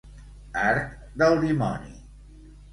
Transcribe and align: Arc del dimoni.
Arc 0.61 0.95
del 1.23 1.39
dimoni. 1.45 1.95